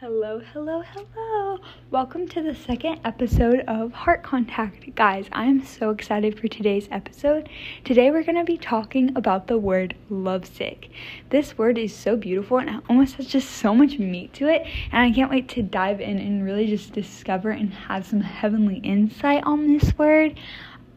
[0.00, 1.58] Hello, hello, hello.
[1.90, 4.94] Welcome to the second episode of Heart Contact.
[4.94, 7.50] Guys, I'm so excited for today's episode.
[7.84, 10.88] Today we're going to be talking about the word lovesick.
[11.28, 14.62] This word is so beautiful and it almost has just so much meat to it,
[14.90, 18.78] and I can't wait to dive in and really just discover and have some heavenly
[18.78, 20.40] insight on this word.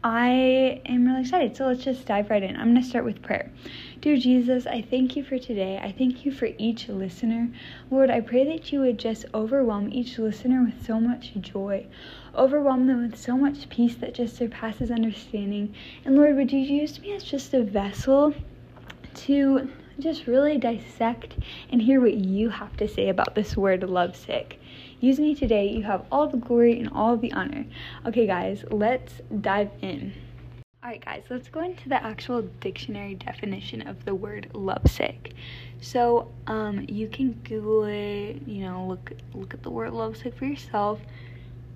[0.02, 1.56] I am really excited.
[1.56, 2.56] So let's just dive right in.
[2.56, 3.50] I'm going to start with prayer.
[4.04, 5.80] Dear Jesus, I thank you for today.
[5.82, 7.48] I thank you for each listener.
[7.90, 11.86] Lord, I pray that you would just overwhelm each listener with so much joy,
[12.34, 15.74] overwhelm them with so much peace that just surpasses understanding.
[16.04, 18.34] And Lord, would you use me as just a vessel
[19.14, 21.38] to just really dissect
[21.70, 24.60] and hear what you have to say about this word lovesick.
[25.00, 25.66] Use me today.
[25.66, 27.64] You have all the glory and all the honor.
[28.04, 30.12] Okay, guys, let's dive in.
[30.84, 35.32] Alright, guys, let's go into the actual dictionary definition of the word lovesick.
[35.80, 40.44] So, um, you can Google it, you know, look look at the word lovesick for
[40.44, 41.00] yourself.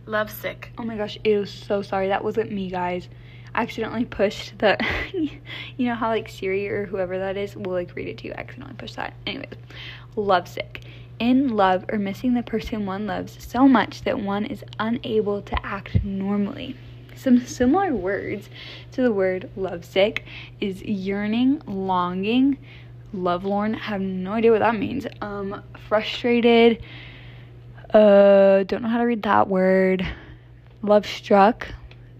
[0.05, 0.73] Lovesick.
[0.77, 2.09] Oh my gosh, ew, so sorry.
[2.09, 3.09] That wasn't me, guys.
[3.55, 4.77] I accidentally pushed the,
[5.14, 8.34] you know how like Siri or whoever that is will like read it to you.
[8.36, 9.14] I accidentally pushed that.
[9.27, 9.55] Anyways,
[10.17, 10.84] lovesick.
[11.19, 15.67] In love or missing the person one loves so much that one is unable to
[15.67, 16.77] act normally.
[17.19, 18.48] Some similar words
[18.92, 20.24] to the word lovesick
[20.61, 22.58] is yearning, longing,
[23.12, 23.74] lovelorn.
[23.74, 25.05] I have no idea what that means.
[25.20, 26.80] Um, frustrated.
[27.92, 30.06] Uh, don't know how to read that word.
[30.83, 31.66] Love struck.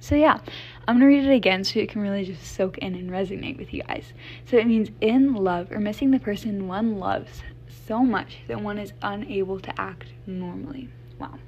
[0.01, 0.41] So yeah,
[0.89, 3.73] I'm gonna read it again so it can really just soak in and resonate with
[3.73, 4.13] you guys.
[4.47, 7.43] So it means in love or missing the person one loves
[7.87, 10.89] so much that one is unable to act normally.
[11.21, 11.39] Wow.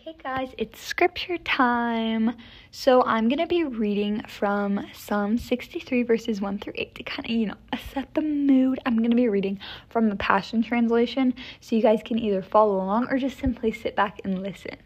[0.00, 2.36] Okay, guys, it's scripture time.
[2.72, 7.24] So I'm going to be reading from Psalm 63, verses 1 through 8 to kind
[7.26, 7.54] of, you know,
[7.92, 8.80] set the mood.
[8.84, 12.76] I'm going to be reading from the Passion Translation so you guys can either follow
[12.76, 14.76] along or just simply sit back and listen.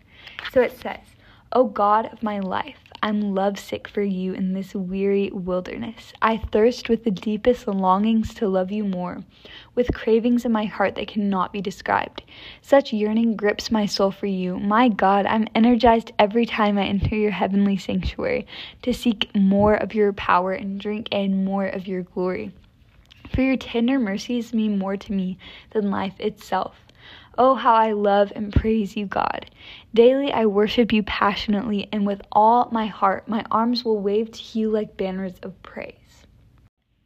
[0.53, 1.01] So it says,
[1.53, 6.13] O God of my life, I'm lovesick for you in this weary wilderness.
[6.21, 9.23] I thirst with the deepest longings to love you more,
[9.77, 12.25] with cravings in my heart that cannot be described.
[12.61, 14.59] Such yearning grips my soul for you.
[14.59, 18.47] My God, I'm energized every time I enter your heavenly sanctuary
[18.83, 22.51] to seek more of your power and drink in more of your glory.
[23.33, 25.39] For your tender mercies mean more to me
[25.71, 26.88] than life itself.
[27.41, 29.49] Oh, how I love and praise you, God.
[29.95, 34.59] Daily I worship you passionately, and with all my heart, my arms will wave to
[34.59, 36.27] you like banners of praise.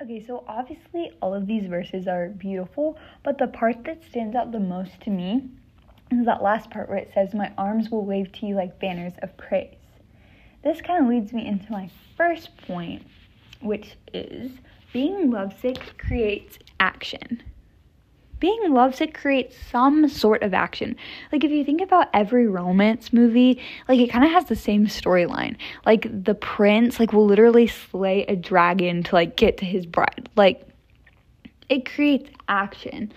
[0.03, 4.53] Okay, so obviously all of these verses are beautiful, but the part that stands out
[4.53, 5.51] the most to me
[6.11, 9.13] is that last part where it says, My arms will wave to you like banners
[9.21, 9.77] of praise.
[10.65, 13.07] This kind of leads me into my first point,
[13.61, 14.51] which is
[14.95, 17.43] being lovesick creates action
[18.43, 20.97] being lovesick creates some sort of action.
[21.31, 24.89] Like if you think about every romance movie, like it kind of has the same
[24.89, 25.55] storyline.
[25.87, 30.29] Like the prince like will literally slay a dragon to like get to his bride.
[30.35, 30.67] Like
[31.69, 33.13] it creates action.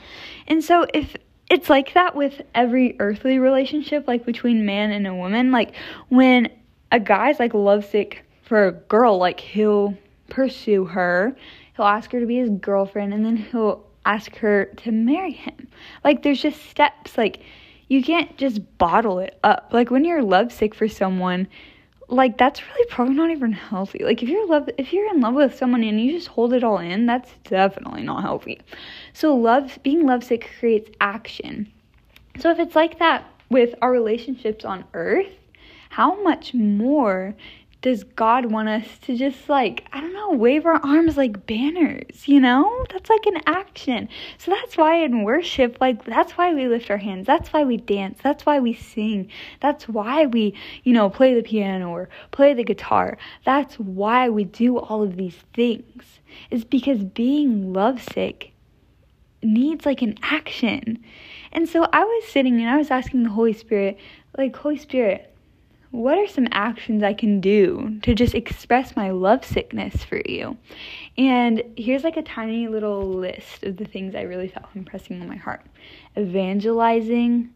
[0.46, 1.18] And so if
[1.50, 5.74] it's like that with every earthly relationship like between man and a woman, like
[6.10, 6.50] when
[6.92, 9.98] a guy's like lovesick for a girl, like he'll
[10.30, 11.36] pursue her,
[11.76, 15.68] he'll ask her to be his girlfriend and then he'll ask her to marry him.
[16.04, 17.42] Like there's just steps like
[17.88, 19.70] you can't just bottle it up.
[19.72, 21.48] Like when you're lovesick for someone,
[22.08, 24.04] like that's really probably not even healthy.
[24.04, 26.64] Like if you're love if you're in love with someone and you just hold it
[26.64, 28.62] all in, that's definitely not healthy.
[29.14, 31.72] So love being lovesick creates action.
[32.40, 35.32] So if it's like that with our relationships on earth,
[35.90, 37.36] how much more
[37.86, 42.28] does God want us to just like, I don't know, wave our arms like banners,
[42.28, 42.84] you know?
[42.92, 44.10] That's like an action.
[44.40, 47.28] So that's why in worship, like, that's why we lift our hands.
[47.28, 48.18] That's why we dance.
[48.24, 49.30] That's why we sing.
[49.62, 53.20] That's why we, you know, play the piano or play the guitar.
[53.44, 56.06] That's why we do all of these things.
[56.50, 58.54] Is because being lovesick
[59.44, 61.06] needs like an action.
[61.52, 64.00] And so I was sitting and I was asking the Holy Spirit,
[64.36, 65.35] like, Holy Spirit,
[65.96, 70.58] what are some actions I can do to just express my lovesickness for you?
[71.18, 75.28] And here's like a tiny little list of the things I really felt impressing on
[75.28, 75.62] my heart
[76.18, 77.50] evangelizing,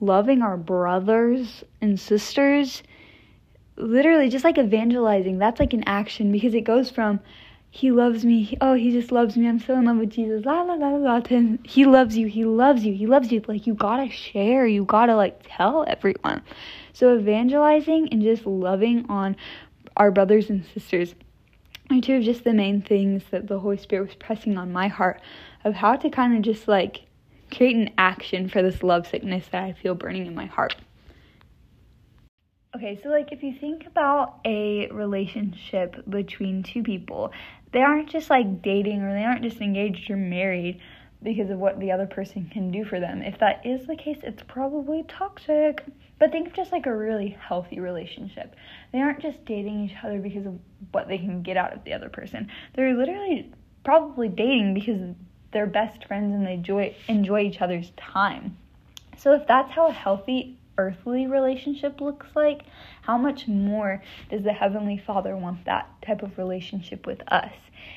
[0.00, 2.82] loving our brothers and sisters,
[3.76, 5.38] literally just like evangelizing.
[5.38, 7.20] That's like an action because it goes from
[7.74, 8.56] he loves me.
[8.60, 9.48] Oh, he just loves me.
[9.48, 10.44] I'm so in love with Jesus.
[10.44, 11.18] La la la la.
[11.18, 12.28] To he loves you.
[12.28, 12.94] He loves you.
[12.94, 13.42] He loves you.
[13.48, 14.64] Like you gotta share.
[14.64, 16.42] You gotta like tell everyone.
[16.94, 19.36] So evangelizing and just loving on
[19.96, 21.16] our brothers and sisters
[21.90, 24.86] are two of just the main things that the Holy Spirit was pressing on my
[24.86, 25.20] heart
[25.64, 27.02] of how to kind of just like
[27.52, 30.76] create an action for this love sickness that I feel burning in my heart.
[32.76, 37.32] Okay, so like if you think about a relationship between two people,
[37.72, 40.80] they aren't just like dating or they aren't just engaged or married
[41.24, 43.22] because of what the other person can do for them.
[43.22, 45.82] If that is the case, it's probably toxic.
[46.18, 48.54] But think of just like a really healthy relationship.
[48.92, 50.58] They aren't just dating each other because of
[50.92, 52.48] what they can get out of the other person.
[52.74, 53.52] They're literally
[53.84, 55.00] probably dating because
[55.52, 58.56] they're best friends and they enjoy enjoy each other's time.
[59.16, 62.62] So if that's how a healthy earthly relationship looks like,
[63.02, 67.52] how much more does the Heavenly Father want that type of relationship with us?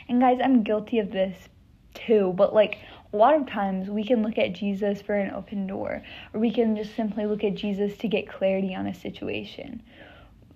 [0.08, 1.50] And guys, I'm guilty of this
[1.94, 2.78] too, but like
[3.14, 6.52] a lot of times we can look at Jesus for an open door, or we
[6.52, 9.82] can just simply look at Jesus to get clarity on a situation.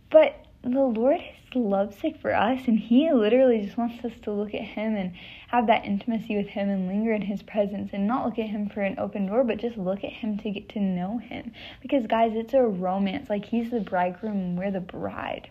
[0.10, 4.54] But the Lord is lovesick for us, and He literally just wants us to look
[4.54, 5.14] at Him and
[5.48, 8.70] have that intimacy with Him and linger in His presence and not look at Him
[8.70, 11.54] for an open door, but just look at Him to get to know Him.
[11.82, 13.30] Because, guys, it's a romance.
[13.30, 15.50] Like, He's the bridegroom and we're the bride.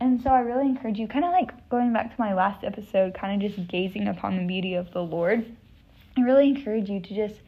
[0.00, 3.12] And so I really encourage you, kind of like going back to my last episode,
[3.12, 5.44] kind of just gazing upon the beauty of the Lord.
[6.16, 7.40] I really encourage you to just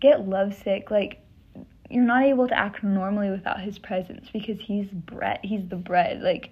[0.00, 0.90] get lovesick.
[0.90, 1.22] Like,
[1.90, 6.22] you're not able to act normally without his presence because he's bread he's the bread
[6.22, 6.50] like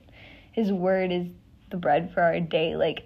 [0.50, 1.28] his word is
[1.70, 3.04] the bread for our day like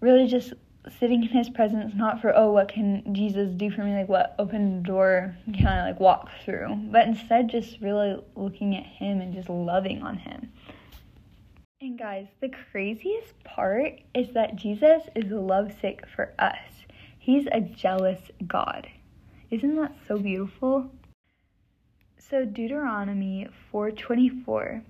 [0.00, 0.52] really just
[0.98, 3.94] sitting in his presence not for oh what can jesus do for me?
[3.94, 6.74] Like what open door can i like walk through?
[6.90, 10.50] But instead just really looking at him and just loving on him.
[11.82, 16.79] And guys the craziest part is that jesus is lovesick for us
[17.30, 18.88] he's a jealous god
[19.50, 20.90] isn't that so beautiful
[22.30, 24.82] so Deuteronomy 4:24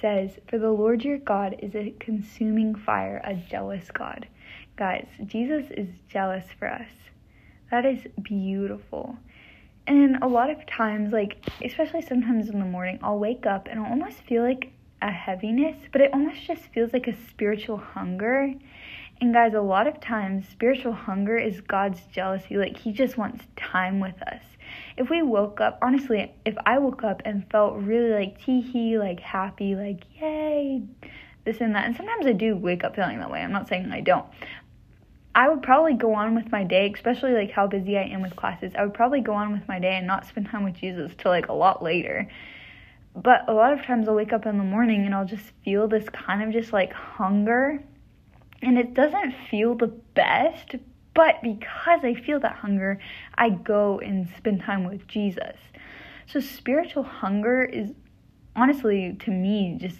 [0.00, 4.26] says, "For the Lord your God is a consuming fire, a jealous God."
[4.74, 6.90] Guys, Jesus is jealous for us.
[7.70, 9.18] That is beautiful.
[9.86, 13.78] And a lot of times, like, especially sometimes in the morning, I'll wake up and
[13.78, 18.52] I'll almost feel like a heaviness, but it almost just feels like a spiritual hunger.
[19.20, 22.56] And guys, a lot of times, spiritual hunger is God's jealousy.
[22.56, 24.42] Like, He just wants time with us
[24.96, 28.98] if we woke up, honestly, if I woke up and felt really like tee hee,
[28.98, 30.82] like happy, like yay,
[31.44, 33.40] this and that, and sometimes I do wake up feeling that way.
[33.40, 34.26] I'm not saying I don't.
[35.34, 38.34] I would probably go on with my day, especially like how busy I am with
[38.34, 38.72] classes.
[38.76, 41.30] I would probably go on with my day and not spend time with Jesus till
[41.30, 42.28] like a lot later.
[43.14, 45.88] But a lot of times I'll wake up in the morning and I'll just feel
[45.88, 47.82] this kind of just like hunger.
[48.62, 50.76] And it doesn't feel the best,
[51.14, 52.98] but because I feel that hunger,
[53.34, 55.56] I go and spend time with Jesus.
[56.26, 57.92] So spiritual hunger is
[58.54, 59.98] honestly to me just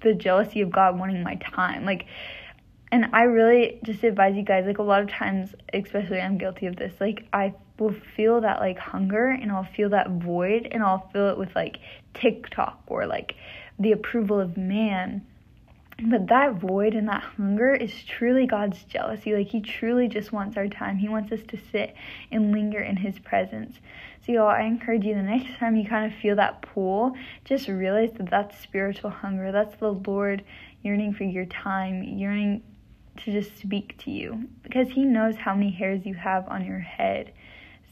[0.00, 1.84] the jealousy of God wanting my time.
[1.84, 2.06] Like
[2.92, 6.66] and I really just advise you guys like a lot of times especially I'm guilty
[6.66, 6.94] of this.
[7.00, 11.30] Like I will feel that like hunger and I'll feel that void and I'll fill
[11.30, 11.78] it with like
[12.14, 13.34] TikTok or like
[13.78, 15.26] the approval of man
[16.02, 19.34] but that void and that hunger is truly God's jealousy.
[19.34, 20.98] Like, He truly just wants our time.
[20.98, 21.94] He wants us to sit
[22.30, 23.76] and linger in His presence.
[24.24, 27.14] So, y'all, I encourage you the next time you kind of feel that pull,
[27.44, 29.52] just realize that that's spiritual hunger.
[29.52, 30.44] That's the Lord
[30.82, 32.62] yearning for your time, yearning
[33.18, 36.80] to just speak to you because He knows how many hairs you have on your
[36.80, 37.32] head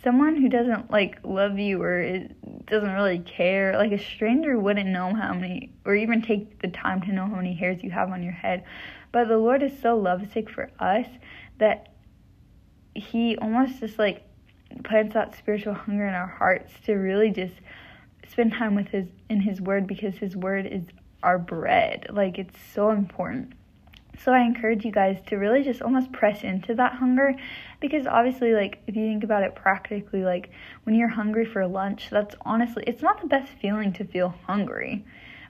[0.05, 2.29] someone who doesn't like love you or is,
[2.67, 7.01] doesn't really care, like a stranger wouldn't know how many, or even take the time
[7.03, 8.63] to know how many hairs you have on your head.
[9.11, 11.07] But the Lord is so lovesick for us
[11.59, 11.95] that
[12.95, 14.25] He almost just like
[14.85, 17.55] plants that spiritual hunger in our hearts to really just
[18.29, 20.83] spend time with His in His Word because His Word is
[21.23, 22.09] our bread.
[22.11, 23.55] Like it's so important.
[24.19, 27.35] So I encourage you guys to really just almost press into that hunger
[27.81, 30.51] because obviously like if you think about it practically like
[30.85, 35.05] when you're hungry for lunch, that's honestly it's not the best feeling to feel hungry.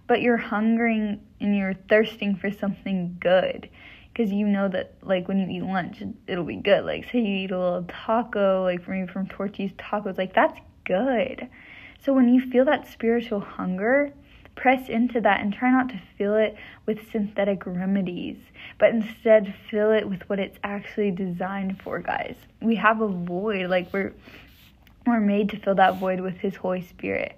[0.07, 3.71] But you're hungering and you're thirsting for something good
[4.13, 6.85] because you know that like when you eat lunch it'll be good.
[6.85, 11.49] Like say you eat a little taco like me from Torchy's Tacos, like that's good.
[12.05, 14.13] So when you feel that spiritual hunger,
[14.57, 16.57] press into that and try not to fill it
[16.87, 18.37] with synthetic remedies,
[18.79, 22.37] but instead fill it with what it's actually designed for, guys.
[22.61, 24.13] We have a void, like we're
[25.07, 27.37] we're made to fill that void with his Holy Spirit.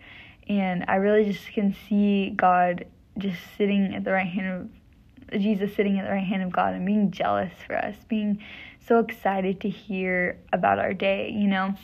[0.48, 2.86] And I really just can see God
[3.18, 6.74] just sitting at the right hand of Jesus sitting at the right hand of God
[6.74, 8.42] and being jealous for us, being
[8.86, 11.74] so excited to hear about our day, you know?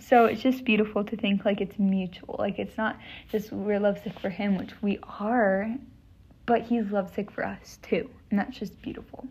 [0.00, 2.98] So it's just beautiful to think like it's mutual like it's not
[3.30, 5.74] just we're lovesick for him which we are
[6.44, 9.26] but he's lovesick for us too and that's just beautiful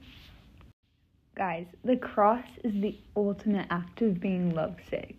[1.35, 5.15] guys the cross is the ultimate act of being lovesick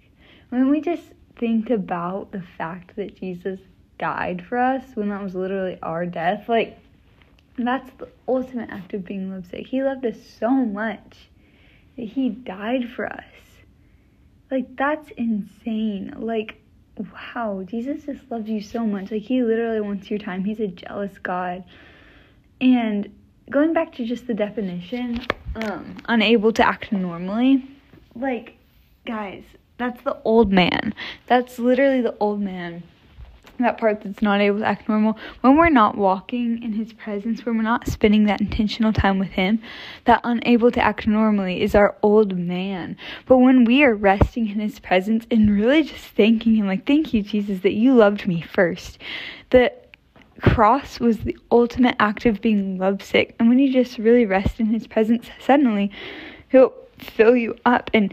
[0.50, 1.03] when we just
[1.38, 3.61] think about the fact that Jesus
[3.99, 6.79] died for us when that was literally our death, like
[7.59, 9.67] that's the ultimate act of being lovesick.
[9.67, 11.29] He loved us so much
[11.97, 13.25] that he died for us.
[14.50, 16.15] Like that's insane.
[16.17, 16.61] Like
[17.12, 19.11] wow, Jesus just loves you so much.
[19.11, 20.45] Like he literally wants your time.
[20.45, 21.65] He's a jealous God.
[22.61, 23.12] And
[23.50, 25.21] going back to just the definition,
[25.57, 27.65] um, unable to act normally,
[28.15, 28.57] like
[29.05, 29.45] guys,
[29.79, 30.95] that's the old man.
[31.26, 32.83] That's literally the old man
[33.65, 37.45] that part that's not able to act normal, when we're not walking in His presence,
[37.45, 39.61] when we're not spending that intentional time with Him,
[40.05, 42.97] that unable to act normally is our old man.
[43.27, 47.15] But when we are resting in His presence and really just thanking Him, like, thank
[47.15, 48.99] you, Jesus, that you loved me first,
[49.51, 49.83] that
[50.41, 53.35] cross was the ultimate act of being lovesick.
[53.39, 55.91] And when you just really rest in His presence, suddenly
[56.49, 58.13] He'll fill you up and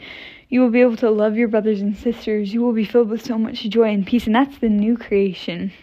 [0.54, 2.54] you will be able to love your brothers and sisters.
[2.54, 4.28] You will be filled with so much joy and peace.
[4.28, 5.74] And that's the new creation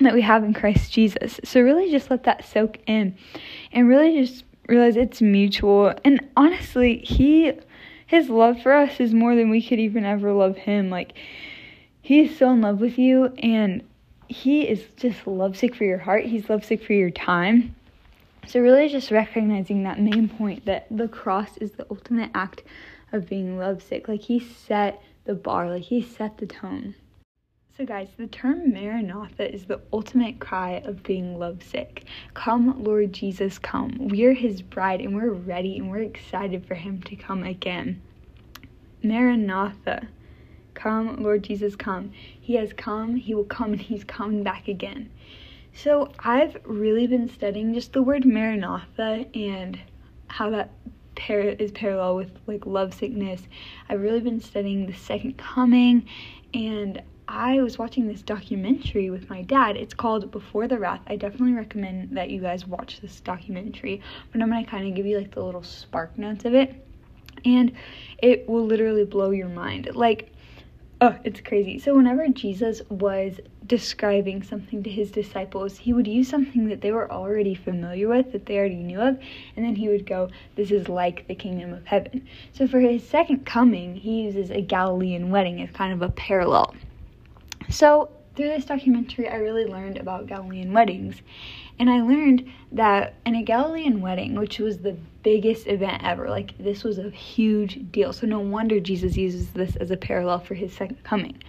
[0.00, 1.38] that we have in Christ Jesus.
[1.44, 3.16] So really just let that soak in
[3.70, 5.94] and really just realize it's mutual.
[6.04, 7.52] And honestly, he
[8.04, 10.90] his love for us is more than we could even ever love him.
[10.90, 11.12] Like
[12.02, 13.80] he is so in love with you and
[14.26, 16.24] he is just lovesick for your heart.
[16.24, 17.76] He's lovesick for your time.
[18.48, 22.64] So really just recognizing that main point that the cross is the ultimate act
[23.12, 24.08] of being lovesick.
[24.08, 26.94] Like he set the bar, like he set the tone.
[27.76, 32.04] So, guys, the term Maranatha is the ultimate cry of being lovesick.
[32.34, 34.08] Come, Lord Jesus, come.
[34.08, 38.02] We are his bride and we're ready and we're excited for him to come again.
[39.02, 40.08] Maranatha.
[40.74, 42.12] Come, Lord Jesus, come.
[42.12, 45.10] He has come, he will come, and he's coming back again.
[45.72, 49.78] So, I've really been studying just the word Maranatha and
[50.28, 50.70] how that
[51.20, 53.42] par- is parallel with like love sickness.
[53.88, 56.08] I've really been studying the second coming
[56.54, 59.76] and I was watching this documentary with my dad.
[59.76, 61.02] It's called Before the Wrath.
[61.06, 64.94] I definitely recommend that you guys watch this documentary, but I'm going to kind of
[64.94, 66.84] give you like the little spark notes of it.
[67.44, 67.72] And
[68.18, 69.94] it will literally blow your mind.
[69.94, 70.32] Like
[71.02, 71.78] Oh, it's crazy.
[71.78, 76.92] So, whenever Jesus was describing something to his disciples, he would use something that they
[76.92, 79.18] were already familiar with, that they already knew of,
[79.56, 82.28] and then he would go, This is like the kingdom of heaven.
[82.52, 86.74] So, for his second coming, he uses a Galilean wedding as kind of a parallel.
[87.70, 91.22] So, through this documentary, I really learned about Galilean weddings.
[91.80, 96.56] And I learned that in a Galilean wedding, which was the biggest event ever, like
[96.58, 98.12] this was a huge deal.
[98.12, 101.42] So no wonder Jesus uses this as a parallel for his second coming.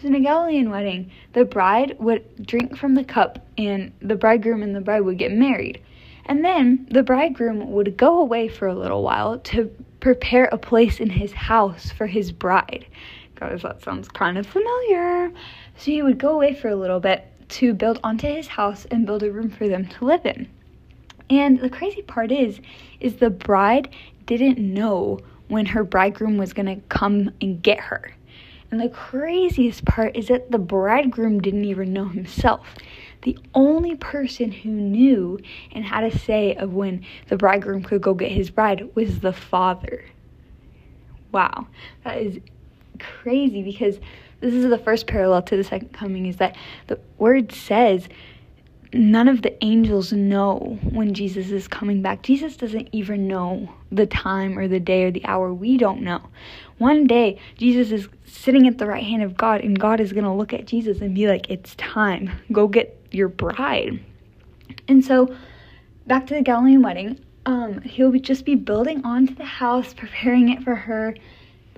[0.00, 4.64] So in a Galilean wedding, the bride would drink from the cup and the bridegroom
[4.64, 5.80] and the bride would get married.
[6.24, 10.98] And then the bridegroom would go away for a little while to prepare a place
[10.98, 12.86] in his house for his bride.
[13.36, 15.30] Guys, that sounds kind of familiar.
[15.76, 19.06] So he would go away for a little bit to build onto his house and
[19.06, 20.48] build a room for them to live in.
[21.28, 22.60] And the crazy part is
[23.00, 23.88] is the bride
[24.26, 28.14] didn't know when her bridegroom was going to come and get her.
[28.70, 32.66] And the craziest part is that the bridegroom didn't even know himself.
[33.22, 35.38] The only person who knew
[35.72, 39.32] and had a say of when the bridegroom could go get his bride was the
[39.32, 40.04] father.
[41.32, 41.68] Wow,
[42.04, 42.38] that is
[42.98, 43.98] crazy because
[44.40, 48.08] this is the first parallel to the second coming is that the word says
[48.92, 52.22] none of the angels know when Jesus is coming back.
[52.22, 55.52] Jesus doesn't even know the time or the day or the hour.
[55.52, 56.22] We don't know.
[56.78, 60.24] One day, Jesus is sitting at the right hand of God, and God is going
[60.24, 62.30] to look at Jesus and be like, It's time.
[62.52, 64.00] Go get your bride.
[64.88, 65.34] And so,
[66.06, 70.62] back to the Galilean wedding, um, he'll just be building onto the house, preparing it
[70.62, 71.14] for her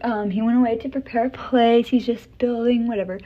[0.03, 1.89] um, he went away to prepare a place.
[1.89, 3.21] He's just building, whatever.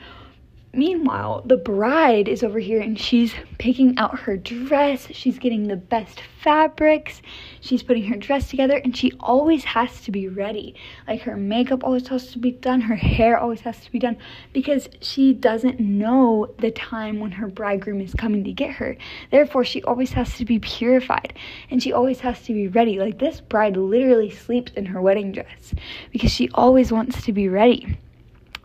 [0.75, 5.07] Meanwhile, the bride is over here and she's picking out her dress.
[5.11, 7.21] She's getting the best fabrics.
[7.61, 10.73] She's putting her dress together and she always has to be ready.
[11.07, 14.17] Like her makeup always has to be done, her hair always has to be done
[14.51, 18.97] because she doesn't know the time when her bridegroom is coming to get her.
[19.29, 21.35] Therefore, she always has to be purified
[21.69, 22.97] and she always has to be ready.
[22.97, 25.75] Like this bride literally sleeps in her wedding dress
[26.11, 27.95] because she always wants to be ready.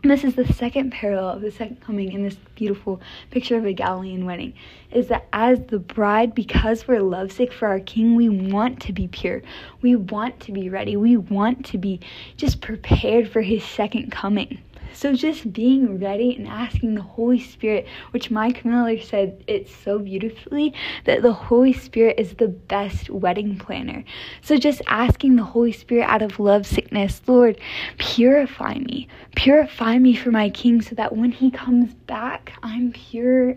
[0.01, 3.01] This is the second parallel of the second coming in this beautiful
[3.31, 4.53] picture of a Galilean wedding.
[4.91, 9.09] Is that as the bride, because we're lovesick for our king, we want to be
[9.09, 9.41] pure.
[9.81, 10.95] We want to be ready.
[10.95, 11.99] We want to be
[12.37, 14.59] just prepared for his second coming.
[14.93, 19.99] So just being ready and asking the Holy Spirit, which Mike Miller said it so
[19.99, 20.73] beautifully,
[21.05, 24.03] that the Holy Spirit is the best wedding planner.
[24.41, 27.59] So just asking the Holy Spirit out of love sickness, Lord,
[27.97, 29.07] purify me.
[29.35, 33.55] Purify me for my King so that when he comes back, I'm pure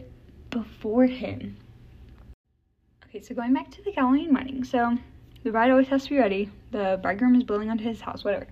[0.50, 1.56] before him.
[3.08, 4.64] Okay, so going back to the Galilean wedding.
[4.64, 4.96] So
[5.44, 6.50] the bride always has to be ready.
[6.70, 8.46] The bridegroom is building onto his house, whatever.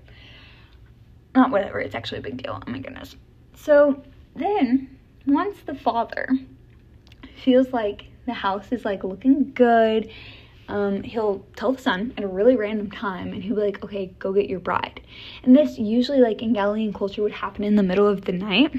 [1.35, 2.61] Not whatever, it's actually a big deal.
[2.67, 3.17] Oh my goodness.
[3.55, 4.03] So
[4.35, 6.29] then, once the father
[7.45, 10.11] feels like the house is like looking good,
[10.69, 14.07] um, he'll tell the son at a really random time and he'll be like, okay,
[14.19, 15.01] go get your bride.
[15.43, 18.73] And this usually, like in Galilean culture, would happen in the middle of the night.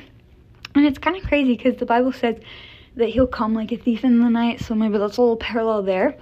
[0.73, 2.37] And it's kind of crazy because the Bible says
[2.95, 5.83] that he'll come like a thief in the night, so maybe that's a little parallel
[5.83, 6.17] there.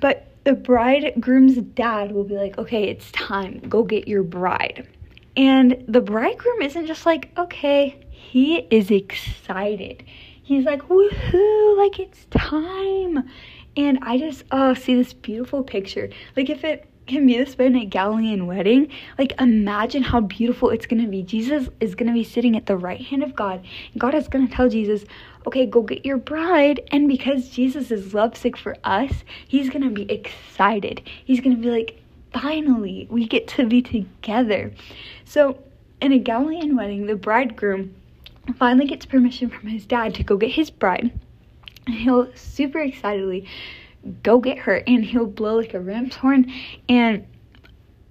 [0.00, 4.88] But the bridegroom's dad will be like, okay, it's time, go get your bride.
[5.36, 10.04] And the bridegroom isn't just like, okay, he is excited.
[10.42, 13.28] He's like, woohoo, like it's time.
[13.76, 16.10] And I just oh see this beautiful picture.
[16.36, 20.86] Like if it can be this in a Galilean wedding, like imagine how beautiful it's
[20.86, 21.22] gonna be.
[21.22, 23.64] Jesus is gonna be sitting at the right hand of God.
[23.96, 25.04] God is gonna tell Jesus,
[25.46, 26.80] okay, go get your bride.
[26.92, 31.02] And because Jesus is lovesick for us, he's gonna be excited.
[31.24, 32.00] He's gonna be like,
[32.32, 34.72] finally, we get to be together.
[35.24, 35.62] So,
[36.00, 37.94] in a Galilean wedding, the bridegroom
[38.56, 41.12] finally gets permission from his dad to go get his bride.
[41.86, 43.46] And he'll super excitedly
[44.22, 46.50] go get her and he'll blow like a ram's horn
[46.88, 47.26] and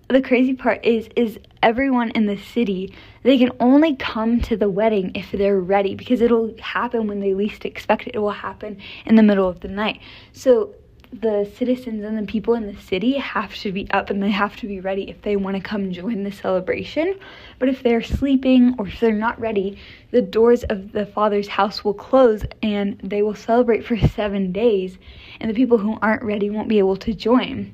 [0.07, 4.69] the crazy part is is everyone in the city they can only come to the
[4.69, 8.77] wedding if they're ready because it'll happen when they least expect it it will happen
[9.05, 9.99] in the middle of the night
[10.31, 10.73] so
[11.11, 14.55] the citizens and the people in the city have to be up and they have
[14.57, 17.17] to be ready if they want to come join the celebration.
[17.57, 19.79] But if they're sleeping or if they're not ready,
[20.11, 24.97] the doors of the Father's house will close and they will celebrate for seven days,
[25.39, 27.73] and the people who aren't ready won't be able to join.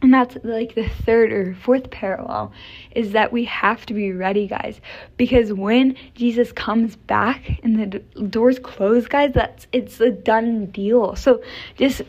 [0.00, 2.52] And that's like the third or fourth parallel
[2.92, 4.80] is that we have to be ready, guys.
[5.16, 10.66] Because when Jesus comes back and the d- doors close, guys, that's it's a done
[10.66, 11.16] deal.
[11.16, 11.42] So
[11.76, 12.02] just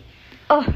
[0.49, 0.73] oh,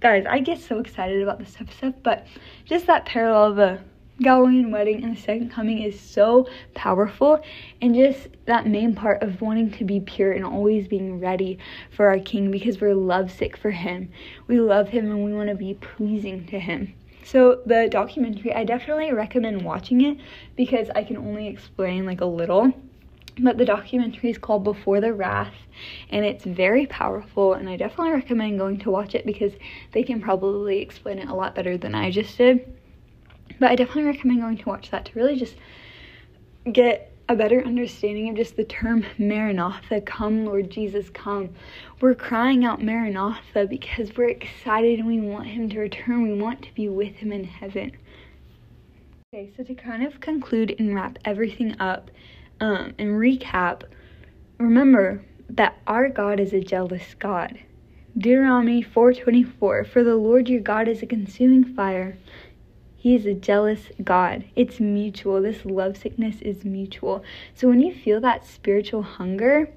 [0.00, 2.26] guys, I get so excited about this type of stuff, but
[2.64, 3.80] just that parallel of the
[4.20, 7.42] Galilean wedding and the second coming is so powerful,
[7.80, 11.58] and just that main part of wanting to be pure and always being ready
[11.90, 14.10] for our King because we're lovesick for Him.
[14.46, 16.94] We love Him and we want to be pleasing to Him.
[17.24, 20.18] So the documentary, I definitely recommend watching it
[20.56, 22.72] because I can only explain like a little
[23.38, 25.54] but the documentary is called Before the Wrath
[26.10, 29.52] and it's very powerful and I definitely recommend going to watch it because
[29.92, 32.76] they can probably explain it a lot better than I just did.
[33.58, 35.56] But I definitely recommend going to watch that to really just
[36.70, 41.50] get a better understanding of just the term Maranatha, come Lord Jesus, come.
[42.00, 46.22] We're crying out Maranatha because we're excited and we want him to return.
[46.22, 47.92] We want to be with him in heaven.
[49.34, 52.10] Okay, so to kind of conclude and wrap everything up,
[52.60, 53.82] um, and recap,
[54.58, 57.58] remember that our God is a jealous God.
[58.16, 62.18] Deuteronomy 4:24 For the Lord your God is a consuming fire.
[62.96, 64.44] He is a jealous God.
[64.54, 65.42] It's mutual.
[65.42, 67.24] This love sickness is mutual.
[67.54, 69.70] So when you feel that spiritual hunger,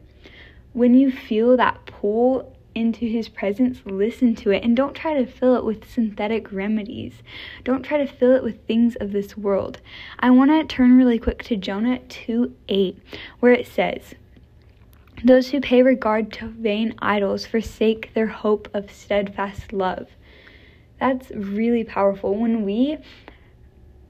[0.73, 5.25] when you feel that pull into his presence, listen to it and don't try to
[5.25, 7.23] fill it with synthetic remedies.
[7.63, 9.79] Don't try to fill it with things of this world.
[10.19, 12.97] I want to turn really quick to Jonah 2 8,
[13.39, 14.13] where it says,
[15.23, 20.09] Those who pay regard to vain idols forsake their hope of steadfast love.
[20.99, 22.35] That's really powerful.
[22.35, 22.97] When we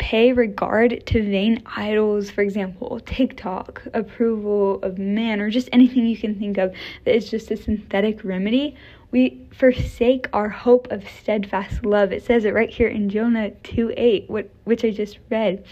[0.05, 6.15] pay regard to vain idols, for example, TikTok, approval of man, or just anything you
[6.15, 6.71] can think of
[7.03, 8.75] that is just a synthetic remedy,
[9.09, 12.11] we forsake our hope of steadfast love.
[12.11, 14.29] It says it right here in Jonah 2 8,
[14.63, 15.65] which I just read.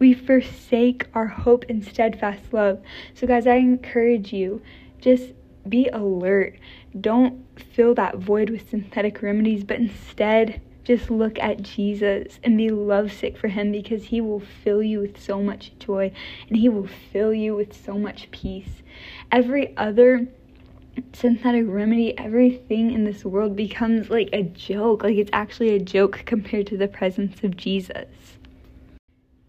[0.00, 2.82] We forsake our hope in steadfast love.
[3.14, 4.62] So, guys, I encourage you
[5.00, 5.32] just
[5.68, 6.58] be alert.
[7.00, 12.70] Don't fill that void with synthetic remedies, but instead, just look at Jesus and be
[12.70, 16.12] lovesick for him because he will fill you with so much joy
[16.48, 18.82] and he will fill you with so much peace.
[19.32, 20.28] Every other
[21.12, 25.02] synthetic remedy, everything in this world becomes like a joke.
[25.02, 28.06] Like it's actually a joke compared to the presence of Jesus.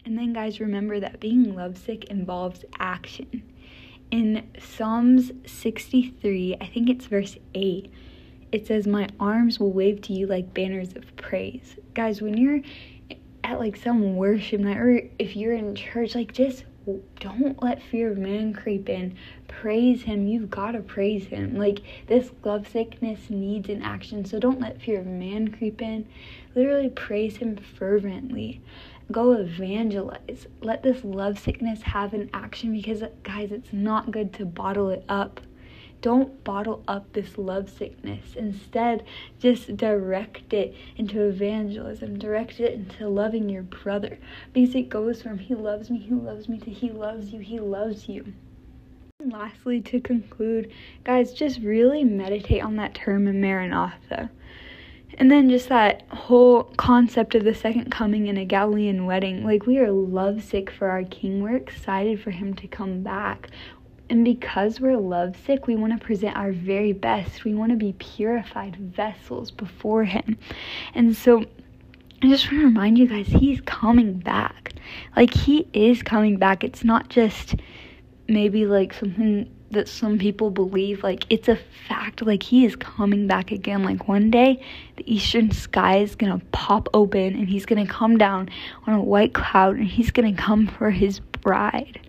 [0.04, 3.42] And then, guys, remember that being lovesick involves action.
[4.10, 7.92] In Psalms 63, I think it's verse 8,
[8.52, 11.76] it says, My arms will wave to you like banners of praise.
[11.94, 12.60] Guys, when you're
[13.44, 16.64] at like some worship night or if you're in church, like just
[17.20, 19.16] don't let fear of man creep in.
[19.46, 20.26] Praise him.
[20.26, 21.56] You've got to praise him.
[21.56, 24.24] Like this love sickness needs an action.
[24.24, 26.06] So don't let fear of man creep in.
[26.54, 28.60] Literally praise him fervently.
[29.10, 30.46] Go evangelize.
[30.60, 35.04] Let this love sickness have an action because, guys, it's not good to bottle it
[35.08, 35.40] up.
[36.00, 38.36] Don't bottle up this lovesickness.
[38.36, 39.04] Instead,
[39.38, 44.18] just direct it into evangelism, direct it into loving your brother.
[44.52, 47.58] Because it goes from he loves me, he loves me, to he loves you, he
[47.58, 48.32] loves you.
[49.20, 50.70] And lastly, to conclude,
[51.02, 54.30] guys, just really meditate on that term in Maranatha.
[55.14, 59.42] And then just that whole concept of the second coming in a Galilean wedding.
[59.44, 61.42] Like, we are lovesick for our King.
[61.42, 63.48] We're excited for him to come back.
[64.10, 67.44] And because we're lovesick, we want to present our very best.
[67.44, 70.38] We want to be purified vessels before Him.
[70.94, 71.44] And so
[72.22, 74.72] I just want to remind you guys, He's coming back.
[75.14, 76.64] Like, He is coming back.
[76.64, 77.56] It's not just
[78.28, 81.02] maybe like something that some people believe.
[81.02, 82.22] Like, it's a fact.
[82.22, 83.82] Like, He is coming back again.
[83.82, 84.64] Like, one day,
[84.96, 88.48] the eastern sky is going to pop open and He's going to come down
[88.86, 92.00] on a white cloud and He's going to come for His bride.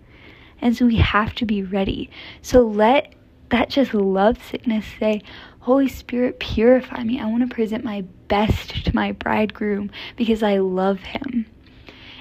[0.60, 2.10] And so we have to be ready.
[2.42, 3.14] So let
[3.50, 5.22] that just love sickness say,
[5.60, 7.20] Holy Spirit, purify me.
[7.20, 11.46] I want to present my best to my bridegroom because I love him.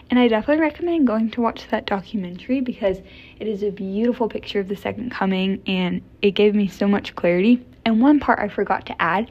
[0.09, 2.97] And I definitely recommend going to watch that documentary because
[3.39, 7.15] it is a beautiful picture of the second coming and it gave me so much
[7.15, 7.63] clarity.
[7.85, 9.29] And one part I forgot to add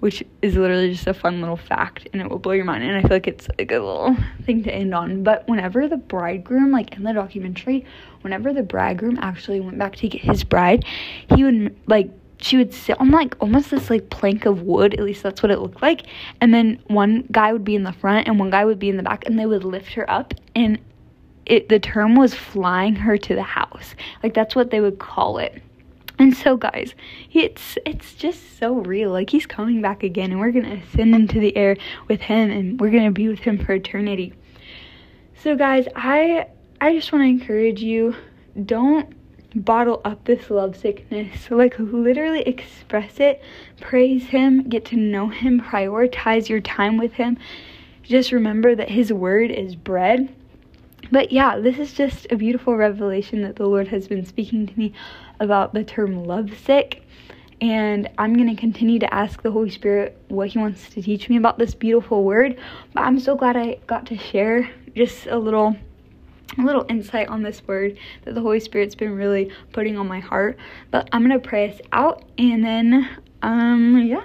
[0.00, 2.84] which is literally just a fun little fact and it will blow your mind.
[2.84, 5.22] And I feel like it's like a little thing to end on.
[5.22, 7.84] But whenever the bridegroom, like in the documentary,
[8.20, 10.84] whenever the bridegroom actually went back to get his bride,
[11.34, 15.00] he would like she would sit on like almost this like plank of wood at
[15.00, 16.02] least that's what it looked like
[16.40, 18.98] and then one guy would be in the front and one guy would be in
[18.98, 20.78] the back and they would lift her up and
[21.46, 25.38] it the term was flying her to the house like that's what they would call
[25.38, 25.62] it
[26.18, 26.94] and so guys,
[27.32, 29.10] it's it's just so real.
[29.10, 31.76] Like he's coming back again and we're going to ascend into the air
[32.08, 34.32] with him and we're going to be with him for eternity.
[35.42, 36.46] So guys, I
[36.80, 38.14] I just want to encourage you
[38.64, 39.14] don't
[39.64, 41.50] bottle up this love sickness.
[41.50, 43.42] Like literally express it,
[43.80, 47.38] praise him, get to know him, prioritize your time with him.
[48.02, 50.34] Just remember that his word is bread.
[51.10, 54.78] But yeah, this is just a beautiful revelation that the Lord has been speaking to
[54.78, 54.92] me
[55.40, 57.02] about the term lovesick.
[57.60, 61.28] And I'm going to continue to ask the Holy Spirit what He wants to teach
[61.28, 62.58] me about this beautiful word.
[62.92, 65.76] But I'm so glad I got to share just a little
[66.58, 70.20] a little insight on this word that the Holy Spirit's been really putting on my
[70.20, 70.56] heart.
[70.90, 73.08] But I'm gonna pray us out and then
[73.42, 74.24] um yeah,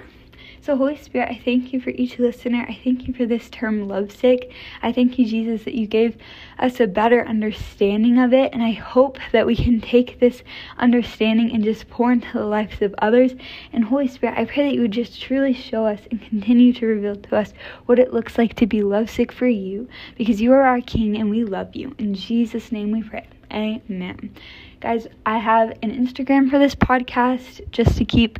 [0.64, 2.64] so, Holy Spirit, I thank you for each listener.
[2.68, 4.52] I thank you for this term, lovesick.
[4.80, 6.16] I thank you, Jesus, that you gave
[6.60, 8.52] us a better understanding of it.
[8.52, 10.44] And I hope that we can take this
[10.78, 13.32] understanding and just pour into the lives of others.
[13.72, 16.86] And, Holy Spirit, I pray that you would just truly show us and continue to
[16.86, 17.52] reveal to us
[17.86, 21.28] what it looks like to be lovesick for you because you are our King and
[21.28, 21.92] we love you.
[21.98, 23.26] In Jesus' name we pray.
[23.52, 24.32] Amen.
[24.80, 28.38] Guys, I have an Instagram for this podcast just to keep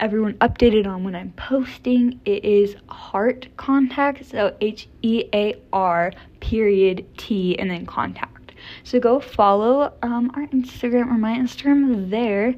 [0.00, 2.20] everyone updated on when I'm posting.
[2.24, 8.52] It is heart contact, so H E A R period T and then contact.
[8.82, 12.54] So go follow um, our Instagram or my Instagram there,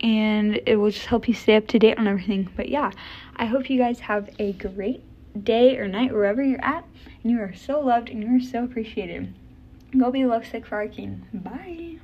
[0.00, 2.48] and it will just help you stay up to date on everything.
[2.56, 2.90] But yeah,
[3.36, 5.02] I hope you guys have a great
[5.44, 6.84] day or night wherever you're at,
[7.22, 9.32] and you are so loved and you are so appreciated.
[9.96, 11.26] Go be lovesick for our King.
[11.32, 12.02] Bye.